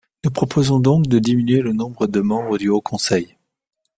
Nous 0.23 0.31
proposons 0.31 0.79
donc 0.79 1.05
de 1.05 1.19
diminuer 1.19 1.61
le 1.61 1.73
nombre 1.73 2.07
de 2.07 2.21
membres 2.21 2.57
du 2.57 2.69
Haut 2.69 2.81
conseil. 2.81 3.37